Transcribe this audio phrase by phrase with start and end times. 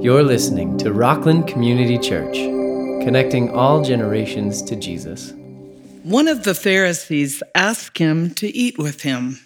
[0.00, 2.36] You're listening to Rockland Community Church,
[3.02, 5.32] connecting all generations to Jesus.
[6.04, 9.40] One of the Pharisees asked him to eat with him,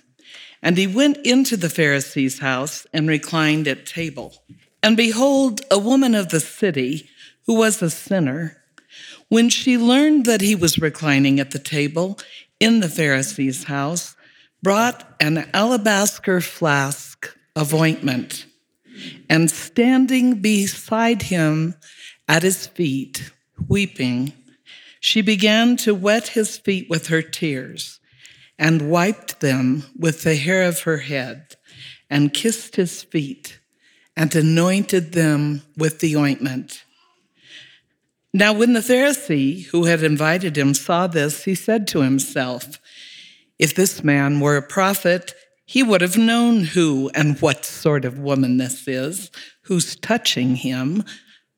[0.62, 4.34] and he went into the Pharisee's house and reclined at table.
[4.82, 7.08] And behold, a woman of the city,
[7.46, 8.62] who was a sinner,
[9.30, 12.18] when she learned that he was reclining at the table
[12.60, 14.16] in the Pharisee's house,
[14.62, 18.44] brought an alabaster flask of ointment
[19.28, 21.74] and standing beside him
[22.28, 23.32] at his feet,
[23.68, 24.32] weeping,
[25.00, 27.98] she began to wet his feet with her tears
[28.58, 31.56] and wiped them with the hair of her head
[32.08, 33.58] and kissed his feet
[34.16, 36.84] and anointed them with the ointment.
[38.34, 42.78] Now, when the Pharisee who had invited him saw this, he said to himself,
[43.58, 45.34] If this man were a prophet,
[45.64, 49.30] he would have known who and what sort of woman this is
[49.62, 51.04] who's touching him,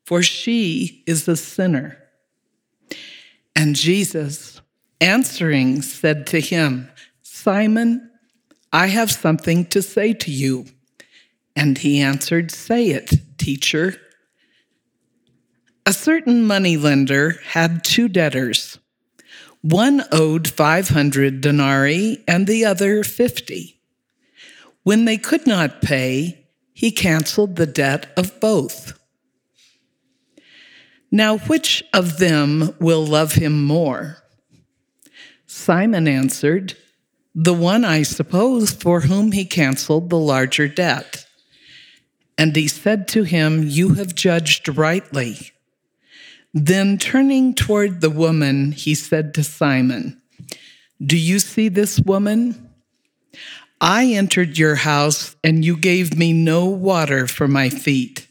[0.05, 1.97] for she is a sinner.
[3.55, 4.61] And Jesus,
[5.01, 6.89] answering, said to him,
[7.21, 8.11] Simon,
[8.71, 10.65] I have something to say to you.
[11.55, 13.95] And he answered, Say it, teacher.
[15.85, 18.79] A certain moneylender had two debtors.
[19.61, 23.74] One owed 500 denarii and the other 50.
[24.85, 28.93] When they could not pay, he canceled the debt of both.
[31.09, 34.17] Now, which of them will love him more?
[35.47, 36.77] Simon answered,
[37.33, 41.25] The one, I suppose, for whom he canceled the larger debt.
[42.37, 45.51] And he said to him, You have judged rightly.
[46.53, 50.21] Then turning toward the woman, he said to Simon,
[51.03, 52.69] Do you see this woman?
[53.85, 58.27] I entered your house, and you gave me no water for my feet,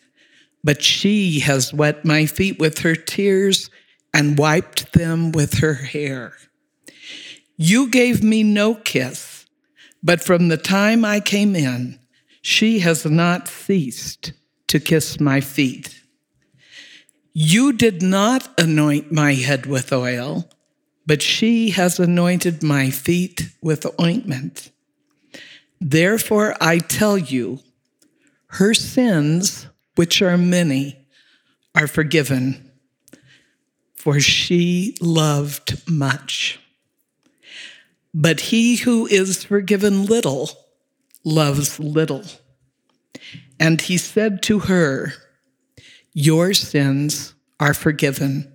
[0.64, 3.70] but she has wet my feet with her tears
[4.12, 6.33] and wiped them with her hair.
[7.56, 9.46] You gave me no kiss,
[10.02, 12.01] but from the time I came in,
[12.42, 14.33] she has not ceased
[14.67, 16.02] to kiss my feet.
[17.33, 20.51] You did not anoint my head with oil,
[21.07, 24.73] but she has anointed my feet with ointment.
[25.86, 27.61] Therefore, I tell you,
[28.46, 30.96] her sins, which are many,
[31.74, 32.70] are forgiven,
[33.95, 36.58] for she loved much.
[38.14, 40.48] But he who is forgiven little
[41.22, 42.24] loves little.
[43.61, 45.12] And he said to her,
[46.14, 48.51] Your sins are forgiven.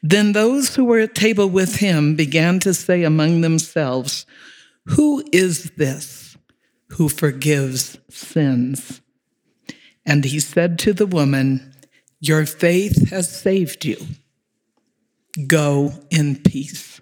[0.00, 4.26] Then those who were at table with him began to say among themselves,
[4.88, 6.36] who is this
[6.92, 9.00] who forgives sins?
[10.06, 11.74] And he said to the woman,
[12.20, 13.98] Your faith has saved you.
[15.46, 17.00] Go in peace.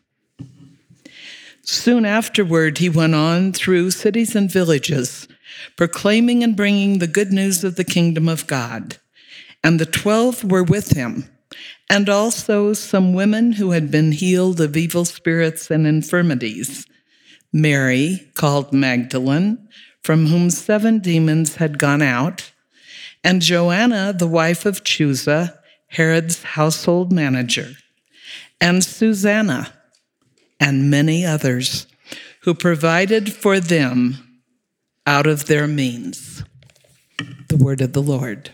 [1.63, 5.29] Soon afterward, he went on through cities and villages,
[5.77, 8.99] proclaiming and bringing the good news of the kingdom of God.
[9.63, 11.31] And the twelve were with him,
[11.89, 16.87] and also some women who had been healed of evil spirits and infirmities
[17.53, 19.69] Mary, called Magdalene,
[20.03, 22.53] from whom seven demons had gone out,
[23.25, 25.59] and Joanna, the wife of Chuza,
[25.89, 27.73] Herod's household manager,
[28.61, 29.73] and Susanna,
[30.61, 31.87] and many others
[32.43, 34.43] who provided for them
[35.07, 36.45] out of their means.
[37.49, 38.51] The word of the Lord.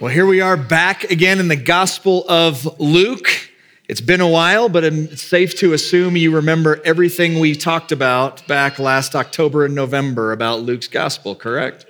[0.00, 3.49] Well, here we are back again in the Gospel of Luke.
[3.90, 8.46] It's been a while, but it's safe to assume you remember everything we talked about
[8.46, 11.86] back last October and November about Luke's gospel, correct?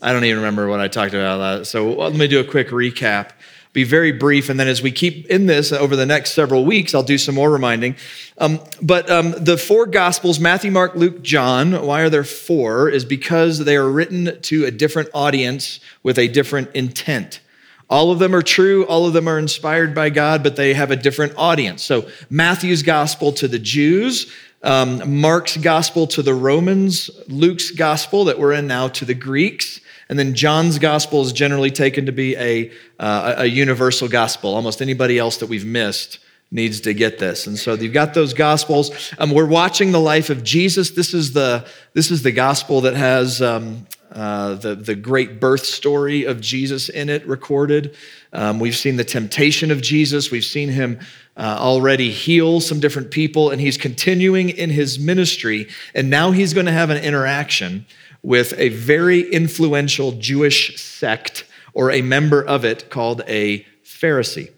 [0.00, 1.66] I don't even remember what I talked about.
[1.66, 3.32] So let me do a quick recap.
[3.74, 6.94] Be very brief, and then as we keep in this over the next several weeks,
[6.94, 7.96] I'll do some more reminding.
[8.38, 12.88] Um, but um, the four Gospels Matthew, Mark, Luke, John why are there four?
[12.88, 17.40] Is because they are written to a different audience with a different intent.
[17.90, 20.90] All of them are true, all of them are inspired by God, but they have
[20.90, 21.82] a different audience.
[21.82, 24.32] So, Matthew's gospel to the Jews,
[24.62, 29.80] um, Mark's gospel to the Romans, Luke's gospel that we're in now to the Greeks,
[30.08, 34.54] and then John's gospel is generally taken to be a, uh, a universal gospel.
[34.54, 36.18] Almost anybody else that we've missed
[36.50, 37.46] needs to get this.
[37.46, 39.12] And so you've got those gospels.
[39.18, 40.90] Um, we're watching the life of Jesus.
[40.90, 45.64] This is the, this is the gospel that has um, uh, the, the great birth
[45.64, 47.96] story of Jesus in it recorded.
[48.32, 50.30] Um, we've seen the temptation of Jesus.
[50.30, 51.00] We've seen him
[51.36, 55.68] uh, already heal some different people, and he's continuing in his ministry.
[55.94, 57.86] And now he's going to have an interaction
[58.22, 64.53] with a very influential Jewish sect or a member of it called a Pharisee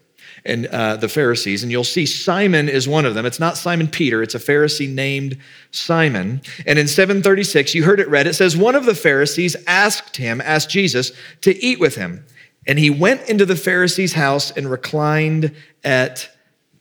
[0.47, 3.25] and uh, the Pharisees, and you'll see Simon is one of them.
[3.25, 5.37] It's not Simon Peter, it's a Pharisee named
[5.71, 6.41] Simon.
[6.65, 10.41] And in 736, you heard it read, it says, One of the Pharisees asked him,
[10.41, 11.11] asked Jesus
[11.41, 12.25] to eat with him.
[12.65, 16.29] And he went into the Pharisee's house and reclined at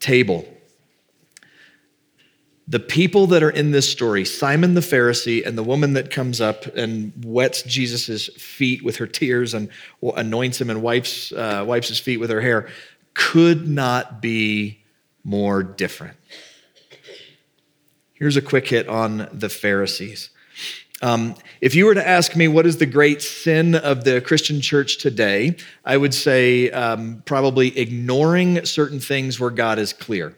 [0.00, 0.48] table.
[2.68, 6.40] The people that are in this story, Simon the Pharisee and the woman that comes
[6.40, 9.68] up and wets Jesus' feet with her tears and
[10.16, 12.68] anoints him and wipes, uh, wipes his feet with her hair,
[13.16, 14.84] could not be
[15.24, 16.16] more different.
[18.12, 20.30] Here's a quick hit on the Pharisees.
[21.02, 24.60] Um, if you were to ask me what is the great sin of the Christian
[24.60, 30.36] church today, I would say um, probably ignoring certain things where God is clear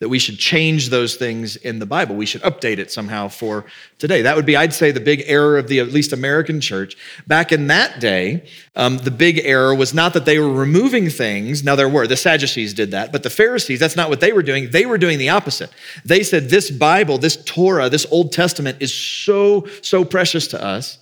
[0.00, 2.16] that we should change those things in the Bible.
[2.16, 3.66] We should update it somehow for
[3.98, 4.22] today.
[4.22, 6.96] That would be, I'd say, the big error of the at least American church.
[7.26, 11.62] Back in that day, um, the big error was not that they were removing things.
[11.62, 12.06] Now, there were.
[12.06, 13.12] The Sadducees did that.
[13.12, 14.70] But the Pharisees, that's not what they were doing.
[14.70, 15.70] They were doing the opposite.
[16.04, 20.98] They said, this Bible, this Torah, this Old Testament is so, so precious to us.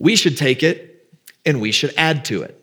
[0.00, 1.08] We should take it
[1.46, 2.61] and we should add to it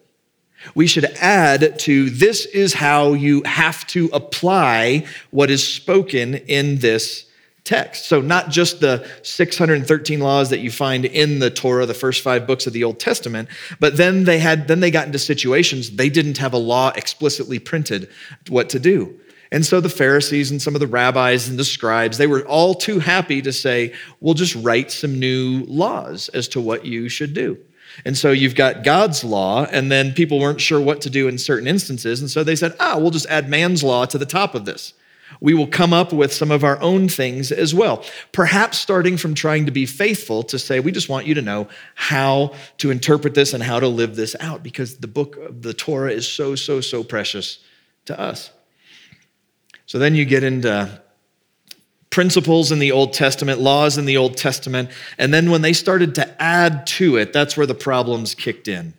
[0.75, 6.77] we should add to this is how you have to apply what is spoken in
[6.79, 7.29] this
[7.63, 8.05] text.
[8.05, 12.47] So, not just the 613 laws that you find in the Torah, the first five
[12.47, 13.47] books of the Old Testament,
[13.79, 17.59] but then they had then they got into situations they didn't have a law explicitly
[17.59, 18.09] printed
[18.47, 19.19] what to do.
[19.51, 22.75] And so the Pharisees and some of the rabbis and the scribes, they were all
[22.75, 27.33] too happy to say, we'll just write some new laws as to what you should
[27.33, 27.57] do.
[28.05, 31.37] And so you've got God's law, and then people weren't sure what to do in
[31.37, 32.21] certain instances.
[32.21, 34.93] And so they said, ah, we'll just add man's law to the top of this.
[35.41, 38.03] We will come up with some of our own things as well.
[38.31, 41.67] Perhaps starting from trying to be faithful to say, we just want you to know
[41.95, 45.73] how to interpret this and how to live this out because the book of the
[45.73, 47.59] Torah is so, so, so precious
[48.05, 48.51] to us.
[49.85, 51.01] So then you get into
[52.09, 54.89] principles in the Old Testament, laws in the Old Testament.
[55.17, 58.93] And then when they started to add to it, that's where the problems kicked in.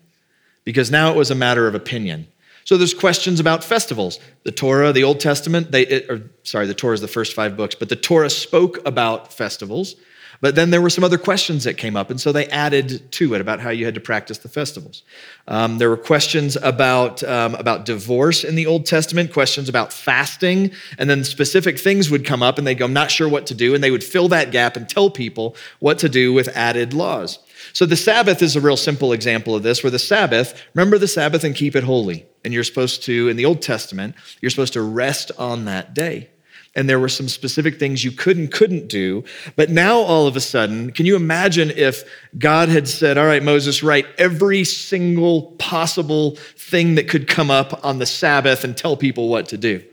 [0.65, 2.29] Because now it was a matter of opinion.
[2.65, 4.21] So there's questions about festivals.
[4.45, 7.57] The Torah, the Old Testament, they, it, or sorry, the Torah is the first five
[7.57, 9.97] books, but the Torah spoke about festivals.
[10.41, 13.35] But then there were some other questions that came up, and so they added to
[13.35, 15.03] it about how you had to practice the festivals.
[15.47, 20.73] Um, there were questions about, um, about divorce in the Old Testament, questions about fasting,
[20.97, 23.55] and then specific things would come up, and they'd go, I'm not sure what to
[23.55, 26.95] do, and they would fill that gap and tell people what to do with added
[26.95, 27.39] laws.
[27.75, 31.07] So the Sabbath is a real simple example of this, where the Sabbath, remember the
[31.07, 32.27] Sabbath and keep it holy.
[32.43, 36.31] And you're supposed to, in the Old Testament, you're supposed to rest on that day
[36.81, 39.23] and there were some specific things you could and couldn't do.
[39.55, 42.03] But now, all of a sudden, can you imagine if
[42.39, 47.85] God had said, All right, Moses, write every single possible thing that could come up
[47.85, 49.85] on the Sabbath and tell people what to do?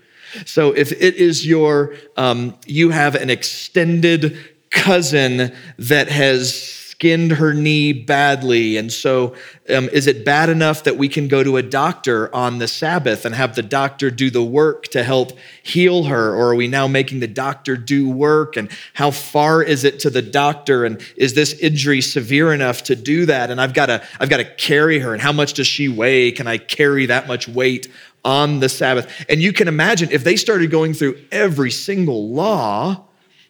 [0.45, 4.37] So, if it is your, um, you have an extended
[4.69, 8.75] cousin that has skinned her knee badly.
[8.75, 9.35] And so,
[9.69, 13.23] um, is it bad enough that we can go to a doctor on the Sabbath
[13.23, 16.33] and have the doctor do the work to help heal her?
[16.33, 18.57] Or are we now making the doctor do work?
[18.57, 20.85] And how far is it to the doctor?
[20.85, 23.51] And is this injury severe enough to do that?
[23.51, 25.13] And I've got to, I've got to carry her.
[25.13, 26.31] And how much does she weigh?
[26.31, 27.87] Can I carry that much weight
[28.25, 29.07] on the Sabbath?
[29.29, 33.06] And you can imagine if they started going through every single law,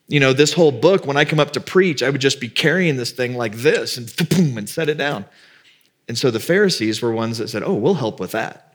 [0.08, 2.50] you know, this whole book, when I come up to preach, I would just be
[2.50, 5.26] carrying this thing like this and boom, and set it down.
[6.08, 8.67] And so the Pharisees were ones that said, Oh, we'll help with that.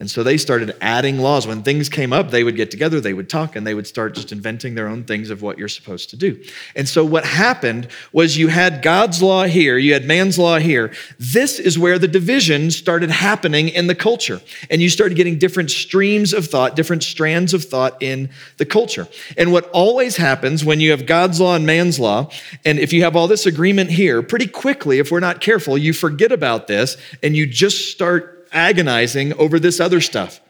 [0.00, 1.44] And so they started adding laws.
[1.44, 4.14] When things came up, they would get together, they would talk, and they would start
[4.14, 6.40] just inventing their own things of what you're supposed to do.
[6.76, 10.92] And so what happened was you had God's law here, you had man's law here.
[11.18, 14.40] This is where the division started happening in the culture.
[14.70, 19.08] And you started getting different streams of thought, different strands of thought in the culture.
[19.36, 22.30] And what always happens when you have God's law and man's law,
[22.64, 25.92] and if you have all this agreement here, pretty quickly, if we're not careful, you
[25.92, 30.40] forget about this and you just start agonizing over this other stuff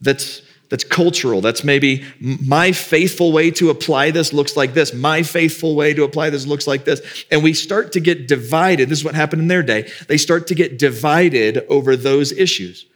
[0.00, 1.40] that's that's cultural.
[1.40, 4.94] That's maybe my faithful way to apply this looks like this.
[4.94, 7.24] My faithful way to apply this looks like this.
[7.30, 8.88] And we start to get divided.
[8.88, 9.90] This is what happened in their day.
[10.06, 12.86] They start to get divided over those issues.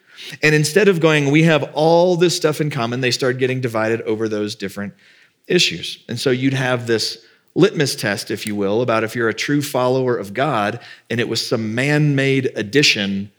[0.40, 4.02] And instead of going, we have all this stuff in common, they start getting divided
[4.02, 4.94] over those different
[5.48, 5.98] issues.
[6.08, 9.62] And so you'd have this litmus test, if you will, about if you're a true
[9.62, 10.78] follower of God
[11.10, 13.32] and it was some man made addition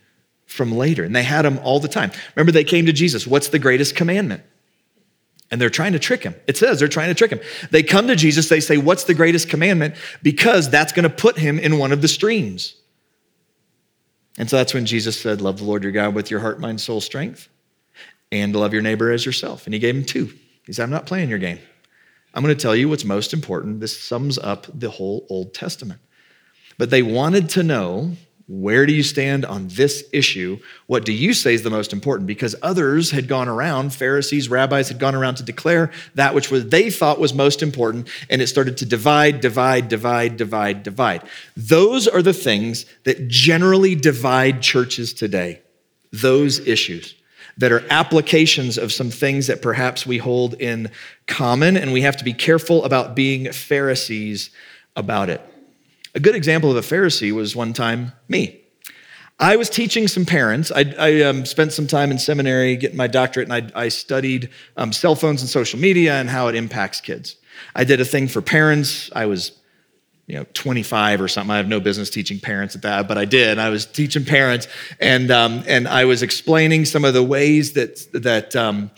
[0.55, 1.03] from later.
[1.03, 2.12] And they had them all the time.
[2.35, 3.27] Remember, they came to Jesus.
[3.27, 4.41] What's the greatest commandment?
[5.51, 6.35] And they're trying to trick him.
[6.47, 7.39] It says they're trying to trick him.
[7.69, 9.95] They come to Jesus, they say, What's the greatest commandment?
[10.24, 12.75] Because that's going to put him in one of the streams.
[14.38, 16.81] And so that's when Jesus said, Love the Lord your God with your heart, mind,
[16.81, 17.47] soul, strength,
[18.31, 19.65] and love your neighbor as yourself.
[19.65, 20.33] And he gave him two.
[20.65, 21.59] He said, I'm not playing your game.
[22.33, 23.79] I'm going to tell you what's most important.
[23.79, 26.01] This sums up the whole Old Testament.
[26.77, 28.12] But they wanted to know
[28.47, 30.59] where do you stand on this issue?
[30.85, 32.27] What do you say is the most important?
[32.27, 36.67] Because others had gone around, Pharisees, rabbis had gone around to declare that which was
[36.67, 41.23] they thought was most important, and it started to divide, divide, divide, divide, divide.
[41.57, 45.61] Those are the things that generally divide churches today.
[46.11, 47.15] Those issues
[47.57, 50.91] that are applications of some things that perhaps we hold in
[51.25, 54.51] common, and we have to be careful about being Pharisees
[54.95, 55.41] about it.
[56.15, 58.62] A good example of a Pharisee was one time me.
[59.38, 60.72] I was teaching some parents.
[60.72, 64.50] I, I um, spent some time in seminary getting my doctorate, and I, I studied
[64.77, 67.36] um, cell phones and social media and how it impacts kids.
[67.75, 69.12] I did a thing for parents.
[69.13, 69.51] I was,
[70.25, 71.51] you know, 25 or something.
[71.51, 73.60] I have no business teaching parents at that, but I did.
[73.60, 74.69] I was teaching parents,
[75.01, 78.89] and um, and I was explaining some of the ways that that um,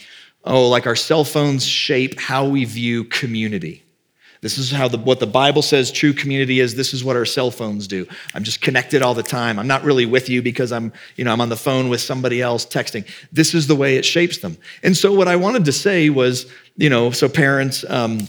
[0.44, 3.87] oh, like our cell phones shape how we view community.
[4.42, 6.76] This is how the, what the Bible says true community is.
[6.76, 8.08] This is what our cell phones do.
[8.34, 9.60] I'm just connected all the time.
[9.60, 12.42] I'm not really with you because I'm, you know, I'm on the phone with somebody
[12.42, 13.08] else texting.
[13.32, 14.58] This is the way it shapes them.
[14.84, 18.28] And so what I wanted to say was, you know, so parents, um,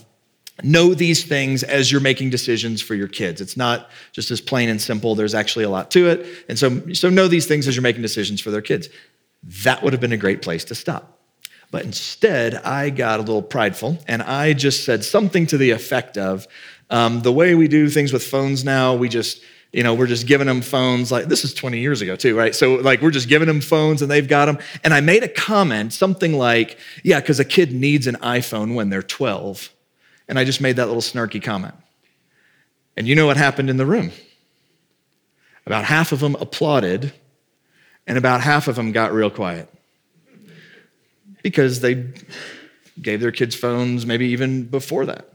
[0.62, 3.41] know these things as you're making decisions for your kids.
[3.41, 5.15] It's not just as plain and simple.
[5.15, 6.27] There's actually a lot to it.
[6.49, 8.88] And so, so know these things as you're making decisions for their kids.
[9.43, 11.17] That would have been a great place to stop.
[11.70, 16.16] But instead, I got a little prideful and I just said something to the effect
[16.16, 16.46] of
[16.90, 20.26] um, the way we do things with phones now, we just, you know, we're just
[20.26, 22.54] giving them phones like this is 20 years ago too, right?
[22.54, 24.58] So like we're just giving them phones and they've got them.
[24.82, 28.88] And I made a comment, something like, yeah, because a kid needs an iPhone when
[28.88, 29.68] they're 12.
[30.26, 31.75] And I just made that little snarky comment.
[32.96, 34.10] And you know what happened in the room?
[35.66, 37.12] About half of them applauded,
[38.06, 39.68] and about half of them got real quiet
[41.42, 42.07] because they
[43.00, 45.28] gave their kids phones maybe even before that.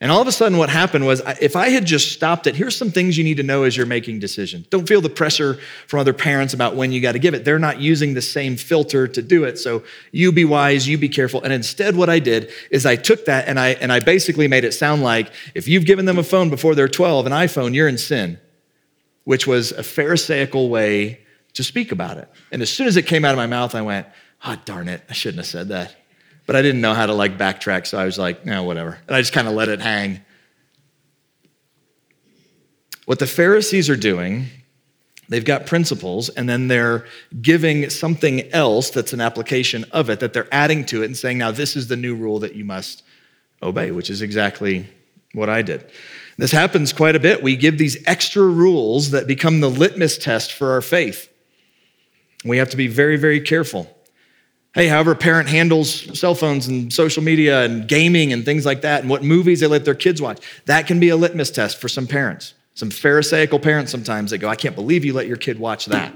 [0.00, 2.76] And all of a sudden, what happened was if I had just stopped it, here's
[2.76, 4.68] some things you need to know as you're making decisions.
[4.68, 7.44] Don't feel the pressure from other parents about when you got to give it.
[7.44, 9.58] They're not using the same filter to do it.
[9.58, 11.42] So you be wise, you be careful.
[11.42, 14.62] And instead, what I did is I took that and I, and I basically made
[14.62, 17.88] it sound like if you've given them a phone before they're 12, an iPhone, you're
[17.88, 18.38] in sin,
[19.24, 21.22] which was a Pharisaical way
[21.54, 22.28] to speak about it.
[22.52, 24.06] And as soon as it came out of my mouth, I went,
[24.44, 25.94] oh, darn it, I shouldn't have said that.
[26.46, 28.98] But I didn't know how to like backtrack, so I was like, no, whatever.
[29.06, 30.20] And I just kind of let it hang.
[33.04, 34.46] What the Pharisees are doing,
[35.28, 37.06] they've got principles, and then they're
[37.42, 41.38] giving something else that's an application of it, that they're adding to it and saying,
[41.38, 43.02] now this is the new rule that you must
[43.62, 44.86] obey, which is exactly
[45.32, 45.90] what I did.
[46.38, 47.42] This happens quite a bit.
[47.42, 51.28] We give these extra rules that become the litmus test for our faith.
[52.44, 53.94] We have to be very, very careful.
[54.78, 58.82] Hey, however, a parent handles cell phones and social media and gaming and things like
[58.82, 61.80] that, and what movies they let their kids watch, that can be a litmus test
[61.80, 62.54] for some parents.
[62.74, 66.14] Some Pharisaical parents sometimes that go, I can't believe you let your kid watch that.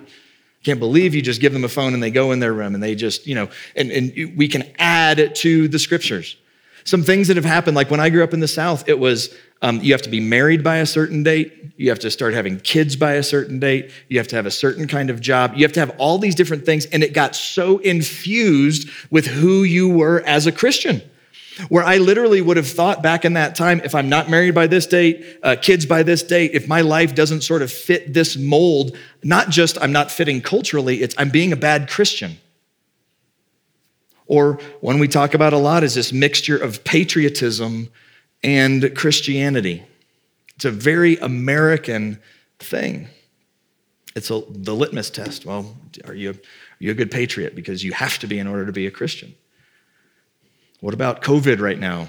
[0.62, 2.81] Can't believe you just give them a phone and they go in their room and
[2.81, 6.37] they just, you know, and, and we can add to the scriptures.
[6.85, 9.35] Some things that have happened, like when I grew up in the South, it was
[9.62, 11.73] um, you have to be married by a certain date.
[11.76, 13.92] You have to start having kids by a certain date.
[14.09, 15.52] You have to have a certain kind of job.
[15.54, 16.85] You have to have all these different things.
[16.87, 21.00] And it got so infused with who you were as a Christian.
[21.69, 24.66] Where I literally would have thought back in that time if I'm not married by
[24.66, 28.37] this date, uh, kids by this date, if my life doesn't sort of fit this
[28.37, 32.38] mold, not just I'm not fitting culturally, it's I'm being a bad Christian.
[34.26, 37.90] Or one we talk about a lot is this mixture of patriotism
[38.43, 39.85] and Christianity.
[40.57, 42.21] It's a very American
[42.59, 43.09] thing.
[44.15, 45.47] It's a, the litmus test.
[45.47, 46.35] Well, are you, are
[46.79, 47.55] you a good patriot?
[47.55, 49.35] Because you have to be in order to be a Christian.
[50.81, 52.09] What about COVID right now?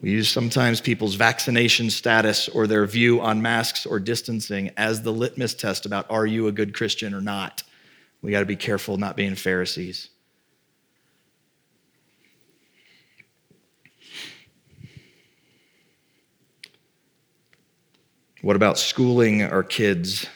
[0.00, 5.12] We use sometimes people's vaccination status or their view on masks or distancing as the
[5.12, 7.64] litmus test about are you a good Christian or not.
[8.22, 10.10] We got to be careful not being Pharisees.
[18.48, 20.26] What about schooling our kids?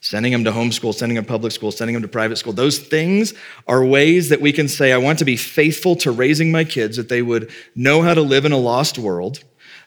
[0.00, 2.52] Sending them to homeschool, sending them to public school, sending them to private school.
[2.52, 3.34] Those things
[3.68, 6.96] are ways that we can say, I want to be faithful to raising my kids,
[6.96, 9.44] that they would know how to live in a lost world,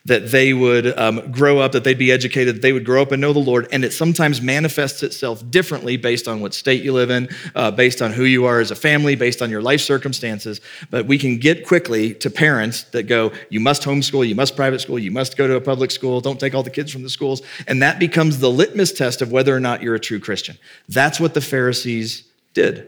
[0.09, 3.11] that they would um, grow up, that they'd be educated, that they would grow up
[3.11, 3.67] and know the Lord.
[3.71, 8.01] And it sometimes manifests itself differently based on what state you live in, uh, based
[8.01, 10.61] on who you are as a family, based on your life circumstances.
[10.89, 14.79] But we can get quickly to parents that go, you must homeschool, you must private
[14.79, 17.09] school, you must go to a public school, don't take all the kids from the
[17.09, 17.41] schools.
[17.67, 20.57] And that becomes the litmus test of whether or not you're a true Christian.
[20.89, 22.23] That's what the Pharisees
[22.53, 22.87] did.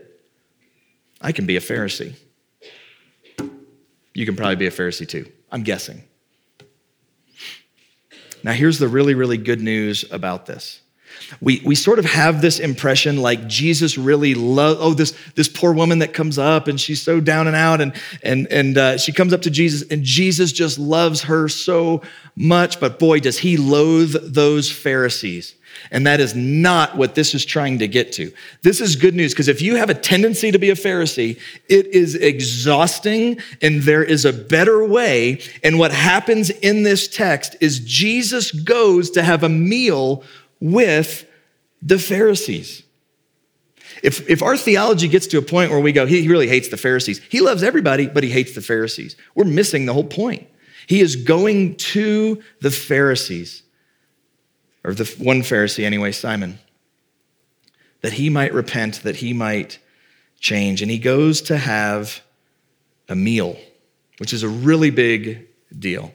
[1.22, 2.16] I can be a Pharisee.
[4.14, 6.04] You can probably be a Pharisee too, I'm guessing.
[8.44, 10.82] Now, here's the really, really good news about this.
[11.40, 15.72] We, we sort of have this impression like Jesus really loves, oh, this, this poor
[15.74, 17.94] woman that comes up and she's so down and out, and,
[18.24, 22.02] and, and uh, she comes up to Jesus, and Jesus just loves her so
[22.36, 22.80] much.
[22.80, 25.56] But boy, does he loathe those Pharisees.
[25.92, 28.32] And that is not what this is trying to get to.
[28.62, 31.88] This is good news because if you have a tendency to be a Pharisee, it
[31.88, 35.42] is exhausting and there is a better way.
[35.64, 40.24] And what happens in this text is Jesus goes to have a meal
[40.60, 41.28] with
[41.82, 42.84] the Pharisees.
[44.04, 46.78] If, if our theology gets to a point where we go, he really hates the
[46.78, 50.48] Pharisees, he loves everybody, but he hates the Pharisees, we're missing the whole point.
[50.88, 53.64] He is going to the Pharisees
[54.84, 56.60] or the one Pharisee anyway, Simon,
[58.02, 59.80] that he might repent, that he might
[60.40, 60.82] change.
[60.82, 62.22] And he goes to have
[63.08, 63.58] a meal,
[64.18, 65.48] which is a really big
[65.78, 66.14] deal.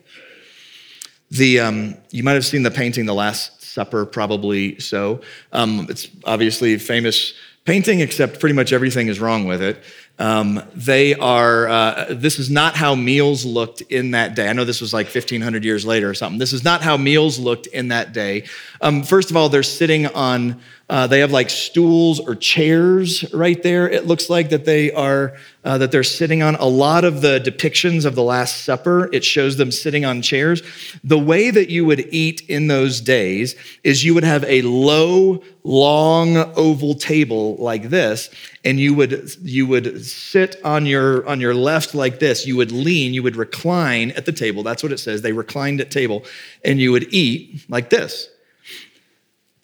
[1.31, 5.21] The, um, you might have seen the painting, The Last Supper, probably so.
[5.53, 9.83] Um, it's obviously famous painting, except pretty much everything is wrong with it.
[10.19, 14.49] Um, they are, uh, this is not how meals looked in that day.
[14.49, 16.39] I know this was like 1500 years later or something.
[16.39, 18.45] This is not how meals looked in that day.
[18.81, 23.61] Um, first of all, they're sitting on uh, they have like stools or chairs right
[23.65, 23.89] there.
[23.89, 26.55] It looks like that they are uh, that they're sitting on.
[26.57, 30.63] A lot of the depictions of the Last Supper it shows them sitting on chairs.
[31.03, 35.43] The way that you would eat in those days is you would have a low,
[35.65, 38.31] long oval table like this,
[38.65, 42.47] and you would you would sit on your on your left like this.
[42.47, 43.13] You would lean.
[43.13, 44.63] You would recline at the table.
[44.63, 45.23] That's what it says.
[45.23, 46.23] They reclined at table,
[46.65, 48.29] and you would eat like this.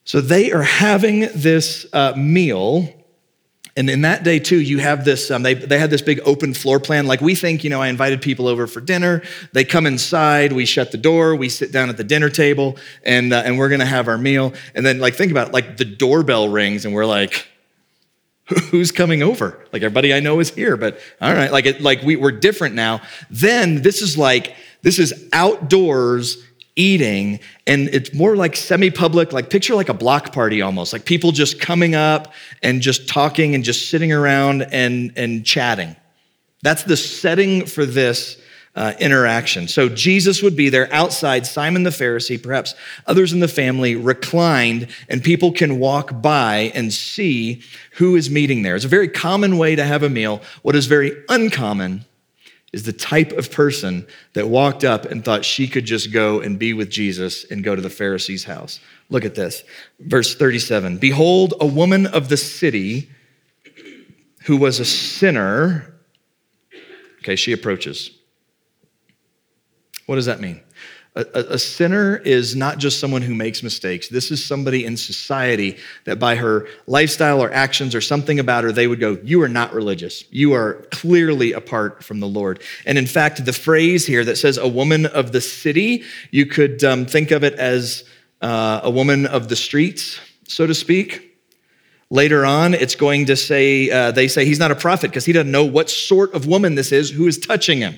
[0.04, 2.92] So they are having this uh, meal.
[3.74, 6.52] And in that day, too, you have this, um, they, they had this big open
[6.52, 7.06] floor plan.
[7.06, 9.22] Like we think, you know, I invited people over for dinner.
[9.52, 13.32] They come inside, we shut the door, we sit down at the dinner table, and,
[13.32, 14.52] uh, and we're gonna have our meal.
[14.74, 17.48] And then, like, think about it, like the doorbell rings, and we're like,
[18.70, 19.64] who's coming over?
[19.72, 22.74] Like everybody I know is here, but all right, like, it, like we, we're different
[22.74, 23.00] now.
[23.30, 26.36] Then this is like, this is outdoors
[26.76, 31.30] eating and it's more like semi-public like picture like a block party almost like people
[31.30, 32.32] just coming up
[32.62, 35.94] and just talking and just sitting around and and chatting.
[36.62, 38.40] That's the setting for this
[38.74, 39.68] uh, interaction.
[39.68, 42.74] So jesus would be there outside simon the pharisee perhaps
[43.06, 48.62] others in the family reclined and people can walk by and see who is meeting
[48.62, 48.76] there.
[48.76, 50.40] It's a very common way to have a meal.
[50.62, 52.06] What is very uncommon
[52.72, 56.58] is the type of person that walked up and thought she could just go and
[56.58, 58.80] be with Jesus and go to the Pharisee's house.
[59.10, 59.62] Look at this.
[60.00, 63.10] Verse 37 Behold, a woman of the city
[64.44, 65.94] who was a sinner.
[67.18, 68.10] Okay, she approaches.
[70.06, 70.60] What does that mean?
[71.14, 74.08] A, a, sinner is not just someone who makes mistakes.
[74.08, 78.72] This is somebody in society that by her lifestyle or actions or something about her,
[78.72, 80.24] they would go, You are not religious.
[80.30, 82.62] You are clearly apart from the Lord.
[82.86, 86.82] And in fact, the phrase here that says a woman of the city, you could
[86.82, 88.04] um, think of it as
[88.40, 91.36] uh, a woman of the streets, so to speak.
[92.08, 95.32] Later on, it's going to say, uh, they say he's not a prophet because he
[95.34, 97.96] doesn't know what sort of woman this is who is touching him.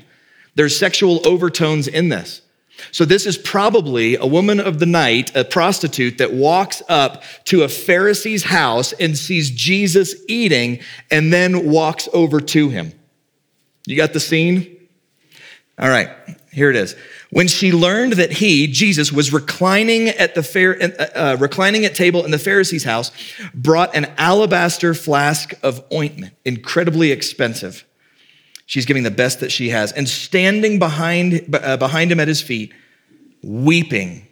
[0.56, 2.40] There's sexual overtones in this.
[2.90, 7.62] So, this is probably a woman of the night, a prostitute that walks up to
[7.62, 12.92] a Pharisee's house and sees Jesus eating and then walks over to him.
[13.86, 14.70] You got the scene?
[15.78, 16.08] All right,
[16.52, 16.94] here it is.
[17.30, 22.24] When she learned that he, Jesus, was reclining at the uh, uh reclining at table
[22.24, 23.10] in the Pharisee's house,
[23.52, 27.84] brought an alabaster flask of ointment, incredibly expensive.
[28.66, 29.92] She's giving the best that she has.
[29.92, 32.72] And standing behind, uh, behind him at his feet,
[33.42, 34.26] weeping,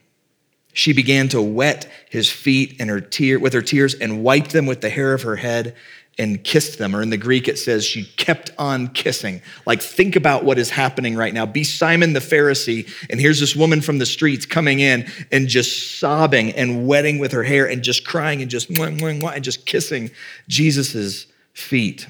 [0.73, 4.67] she began to wet his feet and her tear, with her tears and wiped them
[4.67, 5.77] with the hair of her head
[6.19, 6.95] and kissed them.
[6.95, 9.43] Or in the Greek, it says she kept on kissing.
[9.67, 11.47] Like, think about what is happening right now.
[11.47, 15.99] Be Simon the Pharisee, and here's this woman from the streets coming in and just
[15.99, 19.45] sobbing and wetting with her hair and just crying and just mwah, mwah, mwah, and
[19.45, 20.11] just kissing
[20.49, 22.07] Jesus's feet,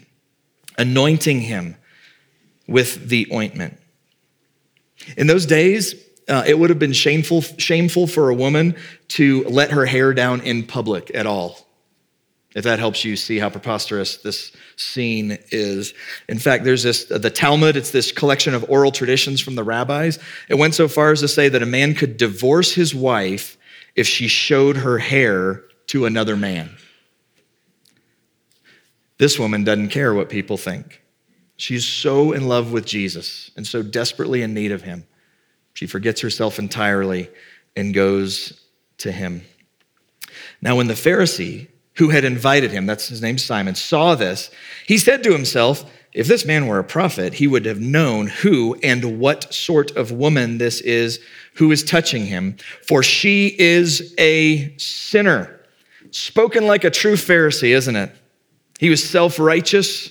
[0.79, 1.77] anointing him
[2.67, 3.79] with the ointment.
[5.17, 5.95] In those days,
[6.29, 8.77] uh, it would have been shameful, shameful for a woman
[9.09, 11.67] to let her hair down in public at all.
[12.55, 15.95] If that helps you see how preposterous this scene is.
[16.29, 20.19] In fact, there's this, the Talmud, it's this collection of oral traditions from the rabbis.
[20.49, 23.57] It went so far as to say that a man could divorce his wife
[23.97, 26.77] if she showed her hair to another man.
[29.19, 31.02] This woman doesn't care what people think.
[31.63, 35.07] She's so in love with Jesus and so desperately in need of him.
[35.75, 37.31] She forgets herself entirely
[37.77, 38.61] and goes
[38.99, 39.43] to him.
[40.61, 44.51] Now, when the Pharisee who had invited him, that's his name Simon, saw this,
[44.89, 48.75] he said to himself, If this man were a prophet, he would have known who
[48.83, 51.21] and what sort of woman this is
[51.55, 52.57] who is touching him,
[52.89, 55.61] for she is a sinner.
[56.11, 58.11] Spoken like a true Pharisee, isn't it?
[58.81, 60.11] He was self righteous.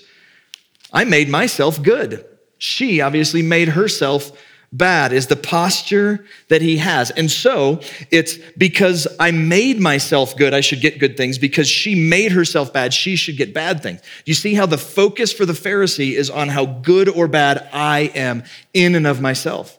[0.91, 2.25] I made myself good.
[2.58, 4.32] She obviously made herself
[4.73, 7.12] bad is the posture that he has.
[7.12, 11.38] And so it's because I made myself good, I should get good things.
[11.38, 14.01] Because she made herself bad, she should get bad things.
[14.25, 18.12] You see how the focus for the Pharisee is on how good or bad I
[18.15, 19.77] am in and of myself.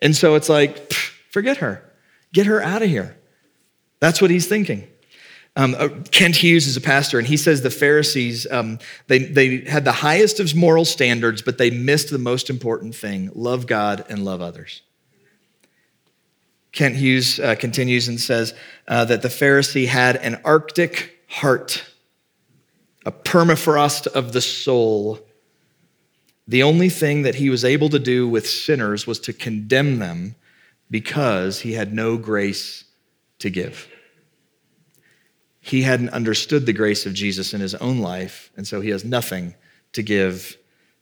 [0.00, 0.92] And so it's like,
[1.30, 1.82] forget her,
[2.32, 3.16] get her out of here.
[4.00, 4.88] That's what he's thinking.
[5.54, 9.58] Um, uh, Kent Hughes is a pastor, and he says the Pharisees, um, they, they
[9.58, 14.04] had the highest of moral standards, but they missed the most important thing love God
[14.08, 14.80] and love others.
[16.72, 18.54] Kent Hughes uh, continues and says
[18.88, 21.84] uh, that the Pharisee had an Arctic heart,
[23.04, 25.20] a permafrost of the soul.
[26.48, 30.34] The only thing that he was able to do with sinners was to condemn them
[30.90, 32.84] because he had no grace
[33.40, 33.91] to give
[35.72, 39.04] he hadn't understood the grace of Jesus in his own life, and so he has
[39.04, 39.54] nothing
[39.94, 40.58] to give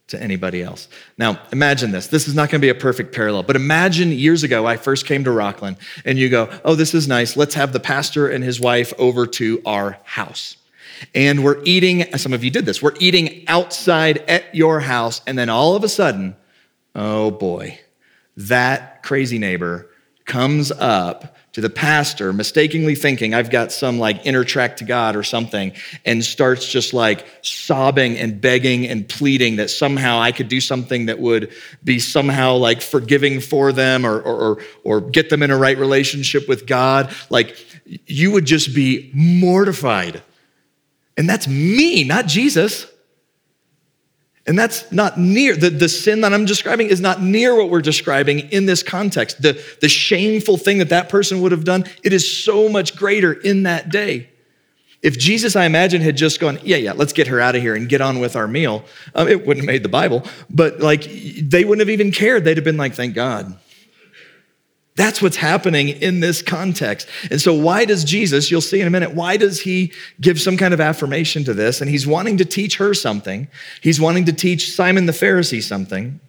[0.07, 0.89] to anybody else.
[1.19, 2.07] Now, imagine this.
[2.07, 5.07] This is not going to be a perfect parallel, but imagine years ago I first
[5.07, 7.37] came to Rockland and you go, "Oh, this is nice.
[7.37, 10.57] Let's have the pastor and his wife over to our house."
[11.15, 12.81] And we're eating, some of you did this.
[12.81, 16.37] We're eating outside at your house and then all of a sudden,
[16.95, 17.81] oh boy,
[18.37, 19.90] that crazy neighbor
[20.27, 25.17] comes up to the pastor, mistakenly thinking I've got some like inner track to God
[25.17, 25.73] or something,
[26.05, 31.07] and starts just like sobbing and begging and pleading that somehow I could do something
[31.07, 31.53] that would
[31.83, 35.77] be somehow like forgiving for them or, or, or, or get them in a right
[35.77, 37.57] relationship with God, like
[38.07, 40.23] you would just be mortified.
[41.17, 42.87] And that's me, not Jesus.
[44.47, 47.83] And that's not near, the, the sin that I'm describing is not near what we're
[47.83, 49.43] describing in this context.
[49.43, 53.33] The, the shameful thing that that person would have done, it is so much greater
[53.33, 54.31] in that day.
[55.03, 57.75] If Jesus, I imagine, had just gone, yeah, yeah, let's get her out of here
[57.75, 61.05] and get on with our meal, um, it wouldn't have made the Bible, but like
[61.05, 62.45] they wouldn't have even cared.
[62.45, 63.59] They'd have been like, thank God.
[65.01, 67.09] That's what's happening in this context.
[67.31, 70.59] And so, why does Jesus, you'll see in a minute, why does he give some
[70.59, 71.81] kind of affirmation to this?
[71.81, 73.49] And he's wanting to teach her something.
[73.81, 76.21] He's wanting to teach Simon the Pharisee something.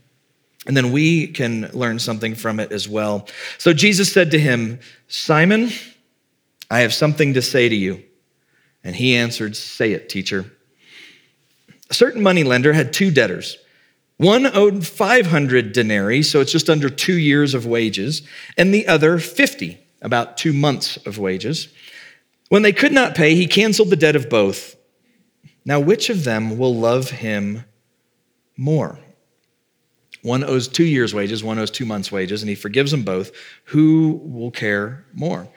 [0.68, 3.28] And then we can learn something from it as well.
[3.58, 4.80] So, Jesus said to him,
[5.10, 5.72] Simon,
[6.70, 8.02] I have something to say to you.
[8.86, 10.50] And he answered, Say it, teacher.
[11.90, 13.58] A certain moneylender had two debtors.
[14.22, 18.22] One owed 500 denarii, so it's just under two years of wages,
[18.56, 21.70] and the other 50, about two months of wages.
[22.50, 24.76] When they could not pay, he canceled the debt of both.
[25.66, 27.66] Now, which of them will love him
[28.58, 29.00] more?
[30.22, 33.32] One owes two years' wages, one owes two months' wages, and he forgives them both.
[33.64, 35.50] Who will care more?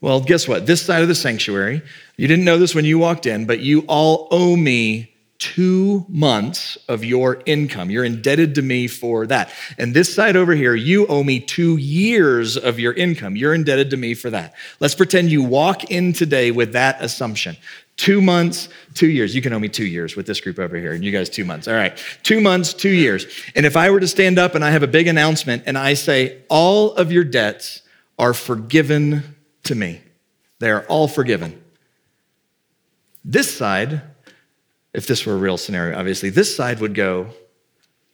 [0.00, 0.66] Well, guess what?
[0.66, 1.82] This side of the sanctuary,
[2.16, 5.11] you didn't know this when you walked in, but you all owe me
[5.54, 7.90] two months of your income.
[7.90, 9.52] You're indebted to me for that.
[9.76, 13.36] And this side over here, you owe me two years of your income.
[13.36, 14.54] You're indebted to me for that.
[14.80, 17.56] Let's pretend you walk in today with that assumption.
[17.98, 19.34] Two months, two years.
[19.34, 21.44] You can owe me two years with this group over here, and you guys two
[21.44, 21.68] months.
[21.68, 22.02] All right.
[22.22, 23.26] Two months, two years.
[23.54, 25.94] And if I were to stand up and I have a big announcement and I
[25.94, 27.82] say, all of your debts
[28.18, 30.00] are forgiven to me,
[30.60, 31.62] they are all forgiven.
[33.24, 34.02] This side
[34.94, 37.28] if this were a real scenario, obviously, this side would go,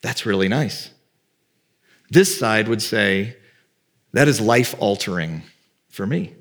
[0.02, 0.90] That's really nice.
[2.10, 3.36] This side would say,
[4.12, 5.42] That is life altering
[5.88, 6.34] for me.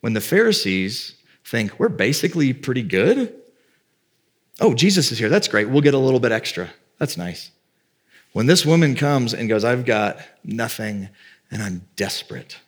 [0.00, 3.34] When the Pharisees think, We're basically pretty good.
[4.60, 5.30] Oh, Jesus is here.
[5.30, 5.68] That's great.
[5.70, 6.68] We'll get a little bit extra.
[6.98, 7.50] That's nice.
[8.32, 11.08] When this woman comes and goes, I've got nothing
[11.50, 12.58] and I'm desperate,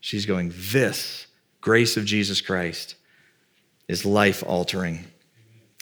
[0.00, 1.26] she's going, This
[1.60, 2.95] grace of Jesus Christ
[3.88, 5.04] is life altering.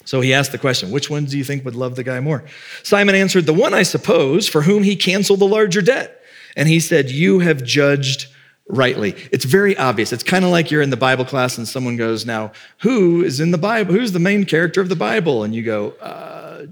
[0.04, 2.44] So he asked the question, which one do you think would love the guy more?
[2.82, 6.20] Simon answered, the one, I suppose, for whom he canceled the larger debt.
[6.56, 8.28] And he said, You have judged
[8.68, 9.14] rightly.
[9.32, 10.12] It's very obvious.
[10.12, 13.40] It's kind of like you're in the Bible class and someone goes, Now, who is
[13.40, 13.92] in the Bible?
[13.94, 15.42] Who's the main character of the Bible?
[15.42, 16.66] And you go, uh,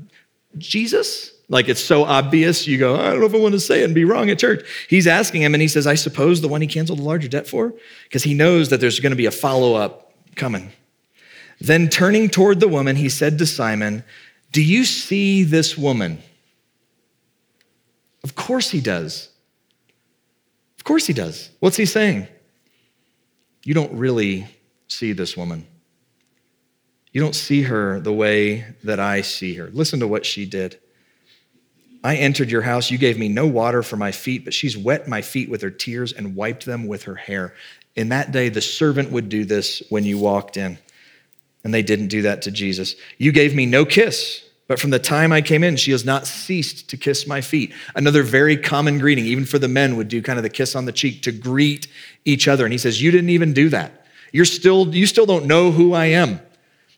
[0.58, 1.32] Jesus?
[1.48, 3.84] Like it's so obvious, you go, I don't know if I want to say it
[3.84, 4.66] and be wrong at church.
[4.88, 7.46] He's asking him, and he says, I suppose the one he canceled the larger debt
[7.46, 7.74] for?
[8.04, 10.72] Because he knows that there's going to be a follow up coming.
[11.60, 14.04] Then turning toward the woman, he said to Simon,
[14.50, 16.18] Do you see this woman?
[18.24, 19.28] Of course he does.
[20.78, 21.50] Of course he does.
[21.60, 22.26] What's he saying?
[23.64, 24.46] You don't really
[24.88, 25.66] see this woman.
[27.12, 29.68] You don't see her the way that I see her.
[29.72, 30.78] Listen to what she did.
[32.02, 32.90] I entered your house.
[32.90, 35.70] You gave me no water for my feet, but she's wet my feet with her
[35.70, 37.54] tears and wiped them with her hair.
[37.94, 40.78] In that day, the servant would do this when you walked in.
[41.64, 42.96] And they didn't do that to Jesus.
[43.18, 44.42] You gave me no kiss.
[44.68, 47.74] But from the time I came in, she has not ceased to kiss my feet.
[47.94, 50.86] Another very common greeting, even for the men, would do kind of the kiss on
[50.86, 51.88] the cheek to greet
[52.24, 52.64] each other.
[52.64, 54.06] And he says, You didn't even do that.
[54.32, 56.40] You're still, you still don't know who I am.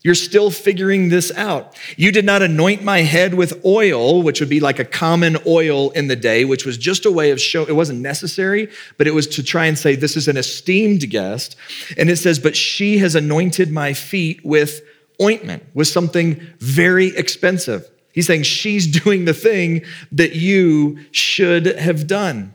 [0.04, 1.78] You're still figuring this out.
[1.96, 5.90] You did not anoint my head with oil, which would be like a common oil
[5.92, 7.64] in the day, which was just a way of show.
[7.64, 11.56] It wasn't necessary, but it was to try and say, This is an esteemed guest.
[11.96, 14.82] And it says, But she has anointed my feet with
[15.22, 17.90] ointment, with something very expensive.
[18.12, 22.54] He's saying she's doing the thing that you should have done.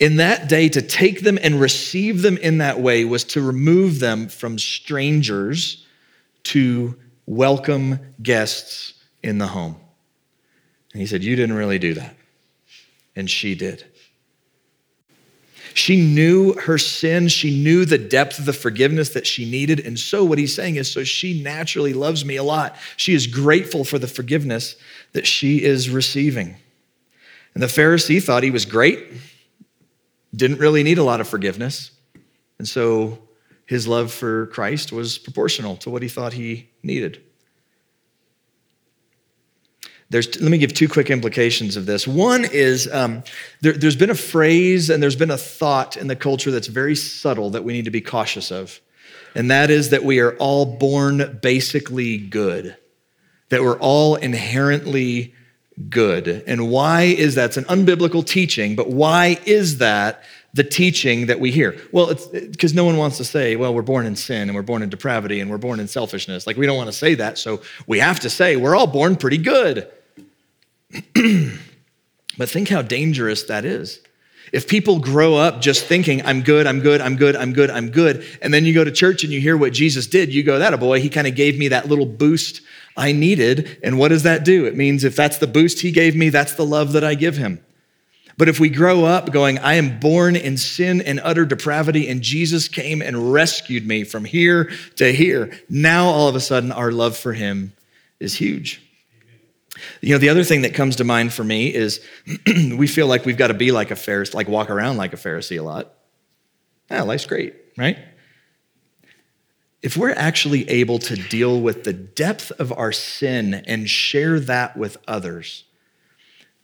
[0.00, 4.00] In that day, to take them and receive them in that way was to remove
[4.00, 5.81] them from strangers
[6.44, 9.76] to welcome guests in the home.
[10.92, 12.16] And he said, You didn't really do that.
[13.16, 13.84] And she did.
[15.74, 17.28] She knew her sin.
[17.28, 19.80] She knew the depth of the forgiveness that she needed.
[19.80, 22.76] And so, what he's saying is, so she naturally loves me a lot.
[22.96, 24.76] She is grateful for the forgiveness
[25.12, 26.56] that she is receiving.
[27.54, 29.06] And the Pharisee thought he was great,
[30.34, 31.90] didn't really need a lot of forgiveness.
[32.58, 33.18] And so,
[33.72, 37.22] his love for Christ was proportional to what he thought he needed.
[40.10, 42.06] There's, let me give two quick implications of this.
[42.06, 43.24] One is um,
[43.62, 46.94] there, there's been a phrase and there's been a thought in the culture that's very
[46.94, 48.78] subtle that we need to be cautious of.
[49.34, 52.76] And that is that we are all born basically good,
[53.48, 55.34] that we're all inherently
[55.88, 56.28] good.
[56.46, 57.46] And why is that?
[57.46, 61.80] It's an unbiblical teaching, but why is that the teaching that we hear?
[61.92, 64.62] Well, it's because no one wants to say, well, we're born in sin and we're
[64.62, 66.46] born in depravity and we're born in selfishness.
[66.46, 67.38] Like, we don't want to say that.
[67.38, 69.90] So we have to say, we're all born pretty good.
[72.38, 74.00] but think how dangerous that is.
[74.52, 77.90] If people grow up just thinking, I'm good, I'm good, I'm good, I'm good, I'm
[77.90, 80.58] good, and then you go to church and you hear what Jesus did, you go,
[80.58, 82.60] that a boy, he kind of gave me that little boost
[82.94, 83.78] I needed.
[83.82, 84.66] And what does that do?
[84.66, 87.38] It means if that's the boost he gave me, that's the love that I give
[87.38, 87.64] him.
[88.38, 92.22] But if we grow up going, I am born in sin and utter depravity, and
[92.22, 96.92] Jesus came and rescued me from here to here, now all of a sudden our
[96.92, 97.72] love for him
[98.20, 98.80] is huge.
[100.00, 102.04] You know, the other thing that comes to mind for me is
[102.46, 105.16] we feel like we've got to be like a Pharisee, like walk around like a
[105.16, 105.94] Pharisee a lot.
[106.90, 107.98] Yeah, life's great, right?
[109.82, 114.76] If we're actually able to deal with the depth of our sin and share that
[114.76, 115.64] with others,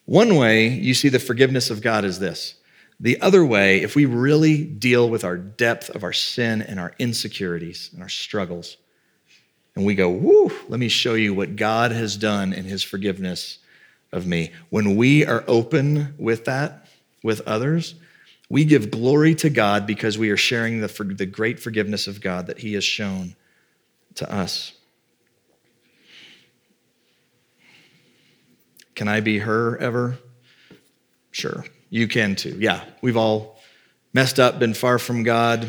[0.09, 2.55] one way you see the forgiveness of God is this.
[2.99, 6.94] The other way, if we really deal with our depth of our sin and our
[6.99, 8.79] insecurities and our struggles,
[9.77, 13.59] and we go, whoo, let me show you what God has done in his forgiveness
[14.11, 14.51] of me.
[14.71, 16.88] When we are open with that
[17.23, 17.94] with others,
[18.49, 22.47] we give glory to God because we are sharing the, the great forgiveness of God
[22.47, 23.37] that he has shown
[24.14, 24.73] to us.
[28.98, 30.18] Can I be her ever?
[31.30, 31.64] Sure.
[31.88, 32.56] You can too.
[32.58, 33.61] Yeah, we've all
[34.12, 35.68] messed up, been far from God,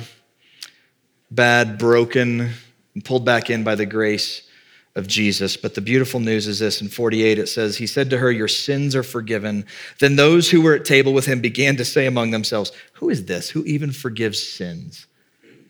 [1.30, 2.50] bad, broken,
[2.96, 4.50] and pulled back in by the grace
[4.96, 5.58] of Jesus.
[5.58, 8.48] But the beautiful news is this in 48, it says, He said to her, Your
[8.48, 9.68] sins are forgiven.
[10.00, 13.26] Then those who were at table with him began to say among themselves, Who is
[13.26, 15.06] this who even forgives sins?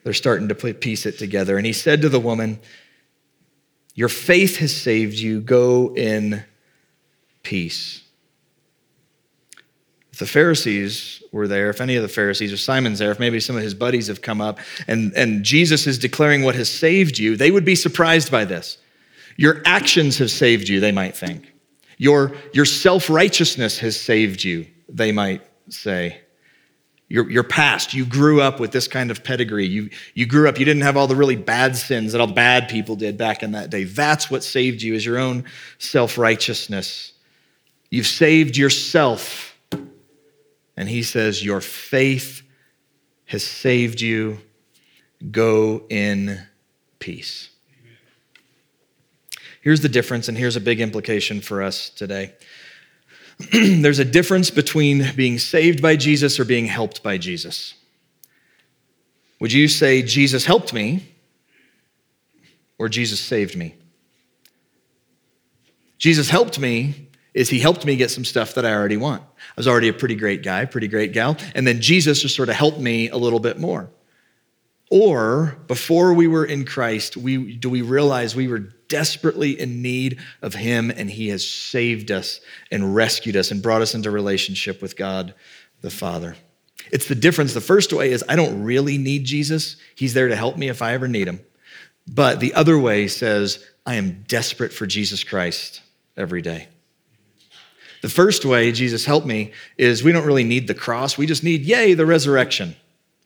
[0.06, 1.58] They're starting to piece it together.
[1.58, 2.62] And he said to the woman,
[3.95, 5.41] Your faith has saved you.
[5.41, 6.45] Go in
[7.43, 8.04] peace
[10.12, 13.39] If the Pharisees were there, if any of the Pharisees or Simon's there, if maybe
[13.39, 17.17] some of his buddies have come up and, and Jesus is declaring what has saved
[17.19, 18.78] you, they would be surprised by this.
[19.38, 21.54] Your actions have saved you, they might think.
[21.97, 26.21] Your, your self righteousness has saved you, they might say.
[27.10, 27.93] your, your past.
[27.93, 29.67] You grew up with this kind of pedigree.
[29.67, 32.69] You, you grew up, you didn't have all the really bad sins that all bad
[32.69, 33.84] people did back in that day.
[33.84, 35.45] That's what saved you, is your own
[35.80, 37.13] self righteousness.
[37.89, 39.58] You've saved yourself.
[40.78, 42.43] And he says, Your faith
[43.25, 44.39] has saved you.
[45.32, 46.39] Go in
[46.99, 47.49] peace.
[49.62, 52.34] Here's the difference, and here's a big implication for us today.
[53.52, 57.73] There's a difference between being saved by Jesus or being helped by Jesus.
[59.39, 61.13] Would you say, Jesus helped me,
[62.78, 63.75] or Jesus saved me?
[65.97, 69.22] Jesus helped me is he helped me get some stuff that I already want.
[69.22, 72.50] I was already a pretty great guy, pretty great gal, and then Jesus just sort
[72.50, 73.89] of helped me a little bit more.
[74.89, 80.20] Or before we were in Christ, we, do we realize we were desperately in need
[80.42, 84.82] of Him and He has saved us and rescued us and brought us into relationship
[84.82, 85.36] with God
[85.82, 86.36] the Father?
[86.92, 87.54] It's the difference.
[87.54, 90.82] The first way is I don't really need Jesus, He's there to help me if
[90.82, 91.39] I ever need Him.
[92.08, 95.82] But the other way says I am desperate for Jesus Christ
[96.18, 96.68] every day.
[98.02, 101.44] The first way Jesus helped me is we don't really need the cross, we just
[101.44, 102.76] need, yay, the resurrection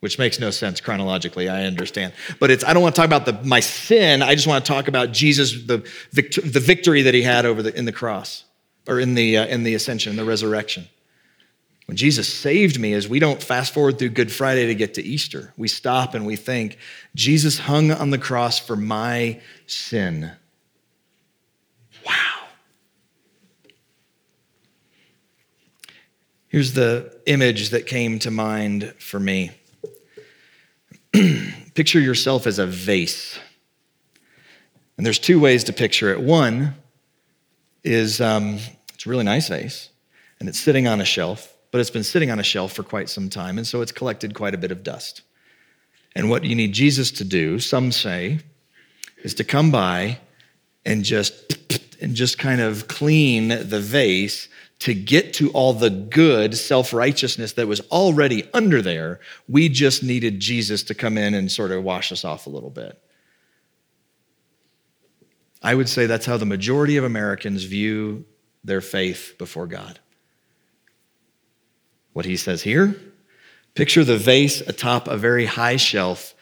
[0.03, 2.11] which makes no sense chronologically, I understand.
[2.37, 4.69] But it's, I don't want to talk about the, my sin, I just want to
[4.69, 5.77] talk about Jesus, the,
[6.11, 8.43] the victory that he had over the, in the cross,
[8.85, 10.89] or in the, uh, in the ascension, the resurrection.
[11.85, 15.01] When Jesus saved me, is we don't fast forward through Good Friday to get to
[15.01, 15.53] Easter.
[15.55, 16.79] We stop and we think,
[17.15, 20.33] Jesus hung on the cross for my sin.
[26.53, 29.49] Here's the image that came to mind for me.
[31.73, 33.39] picture yourself as a vase.
[34.95, 36.21] And there's two ways to picture it.
[36.21, 36.75] One
[37.83, 38.59] is um,
[38.93, 39.89] it's a really nice vase,
[40.39, 43.09] and it's sitting on a shelf, but it's been sitting on a shelf for quite
[43.09, 45.23] some time, and so it's collected quite a bit of dust.
[46.15, 48.41] And what you need Jesus to do, some say,
[49.23, 50.19] is to come by
[50.85, 51.57] and just
[51.99, 54.49] and just kind of clean the vase
[54.83, 59.21] to get to all the good self righteousness that was already under there.
[59.47, 62.69] We just needed Jesus to come in and sort of wash us off a little
[62.69, 63.01] bit.
[65.61, 68.25] I would say that's how the majority of Americans view
[68.65, 69.99] their faith before God.
[72.11, 72.93] What he says here
[73.75, 76.35] picture the vase atop a very high shelf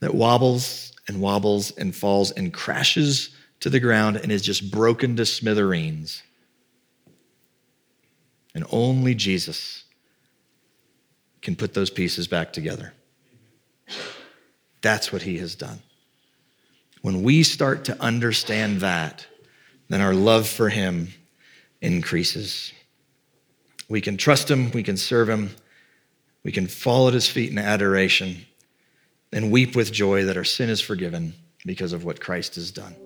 [0.00, 5.16] that wobbles and wobbles and falls and crashes to the ground and is just broken
[5.16, 6.22] to smithereens.
[8.58, 9.84] And only Jesus
[11.42, 12.92] can put those pieces back together.
[14.82, 15.78] That's what he has done.
[17.02, 19.24] When we start to understand that,
[19.88, 21.14] then our love for him
[21.80, 22.72] increases.
[23.88, 25.54] We can trust him, we can serve him,
[26.42, 28.44] we can fall at his feet in adoration
[29.32, 31.32] and weep with joy that our sin is forgiven
[31.64, 32.96] because of what Christ has done.